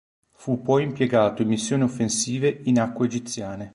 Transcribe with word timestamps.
Fu 0.31 0.63
poi 0.63 0.81
impiegato 0.81 1.43
in 1.43 1.49
missioni 1.49 1.83
offensive 1.83 2.61
in 2.63 2.79
acque 2.79 3.05
egiziane. 3.05 3.69